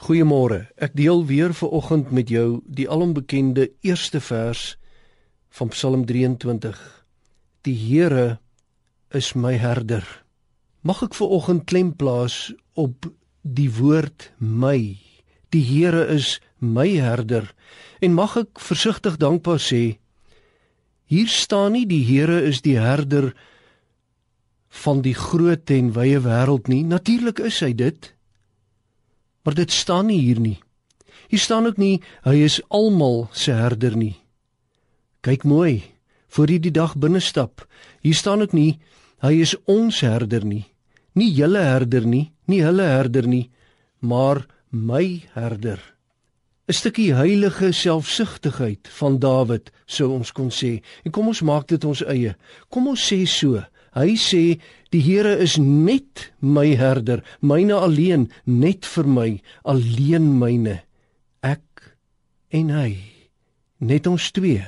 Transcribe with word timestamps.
Goeiemôre. 0.00 0.64
Ek 0.80 0.94
deel 0.96 1.26
weer 1.28 1.52
ver 1.52 1.74
oggend 1.76 2.08
met 2.08 2.30
jou 2.32 2.62
die 2.64 2.86
alombekende 2.88 3.66
eerste 3.84 4.20
vers 4.24 4.78
van 5.52 5.68
Psalm 5.74 6.06
23. 6.08 6.78
Die 7.68 7.76
Here 7.76 8.38
is 9.12 9.34
my 9.36 9.58
herder. 9.60 10.06
Mag 10.80 11.02
ek 11.04 11.18
ver 11.18 11.34
oggend 11.36 11.66
klem 11.68 11.90
plaas 11.92 12.48
op 12.80 13.10
die 13.44 13.68
woord 13.76 14.30
my. 14.38 14.96
Die 15.52 15.64
Here 15.68 16.06
is 16.08 16.38
my 16.64 16.88
herder 16.96 17.50
en 18.00 18.16
mag 18.16 18.38
ek 18.40 18.62
versigtig 18.64 19.18
dankbaar 19.20 19.60
sê 19.60 19.98
hier 21.12 21.28
staan 21.28 21.74
nie 21.76 21.84
die 21.84 22.06
Here 22.08 22.38
is 22.48 22.62
die 22.64 22.78
herder 22.80 23.34
van 24.80 25.04
die 25.04 25.16
groot 25.18 25.68
en 25.76 25.92
wye 25.92 26.24
wêreld 26.24 26.72
nie. 26.72 26.86
Natuurlik 26.88 27.44
is 27.44 27.60
hy 27.60 27.74
dit. 27.76 28.14
Maar 29.42 29.54
dit 29.54 29.72
staan 29.72 30.06
nie 30.06 30.20
hier 30.20 30.40
nie. 30.40 30.58
Hier 31.28 31.38
staan 31.38 31.66
ook 31.66 31.78
nie 31.78 32.00
hy 32.26 32.40
is 32.44 32.60
almal 32.68 33.28
se 33.32 33.52
herder 33.52 33.96
nie. 33.96 34.16
Kyk 35.20 35.44
mooi 35.44 35.82
voor 36.30 36.50
jy 36.50 36.58
die 36.58 36.74
dag 36.74 36.96
binne 36.96 37.20
stap. 37.20 37.66
Hier 38.02 38.14
staan 38.14 38.42
ook 38.42 38.52
nie 38.56 38.80
hy 39.20 39.36
is 39.44 39.54
ons 39.68 40.00
herder 40.00 40.44
nie. 40.44 40.64
Nie 41.14 41.30
julle 41.34 41.62
herder 41.66 42.06
nie, 42.06 42.30
nie 42.46 42.62
hulle 42.62 42.86
herder 42.86 43.26
nie, 43.26 43.50
maar 44.00 44.46
my 44.70 45.22
herder. 45.34 45.80
'n 46.70 46.72
Stukkie 46.72 47.10
heilige 47.14 47.72
selfsugtigheid 47.72 48.88
van 48.98 49.18
Dawid 49.18 49.72
sou 49.86 50.12
ons 50.14 50.30
kon 50.32 50.50
sê. 50.54 50.78
En 51.04 51.10
kom 51.10 51.26
ons 51.26 51.42
maak 51.42 51.66
dit 51.66 51.84
ons 51.84 52.02
eie. 52.06 52.36
Kom 52.70 52.86
ons 52.86 53.06
sê 53.12 53.26
so. 53.26 53.58
Hy 53.96 54.14
sê 54.14 54.60
die 54.94 55.02
Here 55.02 55.32
is 55.42 55.56
net 55.58 56.30
my 56.40 56.76
herder, 56.78 57.24
myne 57.42 57.74
alleen, 57.74 58.28
net 58.46 58.86
vir 58.86 59.06
my, 59.06 59.30
alleen 59.64 60.28
myne. 60.38 60.80
Ek 61.42 61.94
en 62.54 62.70
hy, 62.74 62.92
net 63.78 64.06
ons 64.06 64.30
twee. 64.34 64.62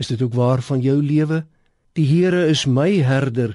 Is 0.00 0.10
dit 0.12 0.20
ook 0.20 0.36
waar 0.36 0.64
van 0.64 0.82
jou 0.84 0.98
lewe? 1.00 1.44
Die 1.96 2.06
Here 2.08 2.44
is 2.50 2.66
my 2.66 2.90
herder, 3.06 3.54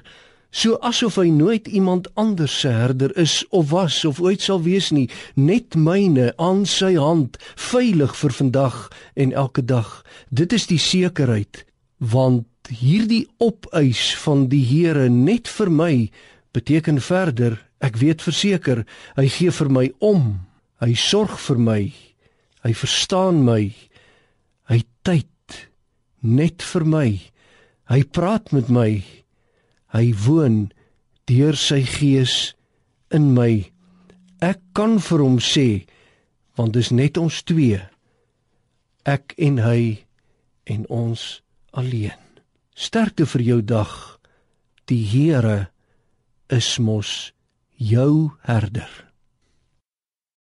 so 0.50 0.78
asof 0.82 1.20
hy 1.20 1.28
nooit 1.30 1.68
iemand 1.70 2.08
anders 2.18 2.56
se 2.62 2.72
herder 2.74 3.12
is 3.18 3.44
of 3.54 3.70
was 3.70 4.02
of 4.08 4.18
ooit 4.18 4.42
sal 4.42 4.62
wees 4.64 4.90
nie, 4.90 5.06
net 5.38 5.76
myne 5.78 6.32
aan 6.42 6.64
sy 6.66 6.96
hand, 6.98 7.38
veilig 7.54 8.16
vir 8.18 8.34
vandag 8.34 8.78
en 9.14 9.34
elke 9.36 9.62
dag. 9.62 10.00
Dit 10.30 10.56
is 10.56 10.66
die 10.66 10.80
sekerheid 10.82 11.64
want 12.00 12.49
hierdie 12.70 13.26
opeis 13.42 14.10
van 14.24 14.46
die 14.52 14.62
Here 14.64 15.08
net 15.10 15.48
vir 15.48 15.70
my 15.70 15.94
beteken 16.54 17.00
verder. 17.02 17.58
Ek 17.80 17.96
weet 18.00 18.22
verseker 18.22 18.84
hy 19.16 19.26
gee 19.32 19.52
vir 19.54 19.70
my 19.72 19.86
om. 19.98 20.46
Hy 20.80 20.94
sorg 20.94 21.36
vir 21.48 21.60
my. 21.60 21.80
Hy 22.64 22.72
verstaan 22.76 23.42
my. 23.44 23.72
Hy 24.70 24.80
tyd 25.06 25.58
net 26.20 26.62
vir 26.62 26.86
my. 26.86 27.08
Hy 27.90 28.00
praat 28.04 28.52
met 28.56 28.70
my. 28.72 29.02
Hy 29.94 30.06
woon 30.26 30.70
deur 31.30 31.56
sy 31.58 31.82
gees 31.86 32.52
in 33.10 33.32
my. 33.34 33.70
Ek 34.40 34.62
kan 34.76 34.98
vir 35.02 35.24
hom 35.24 35.40
sê 35.42 35.86
want 36.60 36.74
dis 36.76 36.90
net 36.92 37.16
ons 37.20 37.42
twee 37.48 37.80
ek 39.08 39.34
en 39.38 39.62
hy 39.64 40.04
en 40.68 40.84
ons 40.92 41.28
alleen 41.72 42.29
Sterkte 42.80 43.26
vir 43.28 43.42
jou 43.44 43.60
dag. 43.60 43.92
Die 44.88 45.02
Here 45.04 45.68
is 46.48 46.78
mos 46.80 47.34
jou 47.76 48.32
herder. 48.48 49.09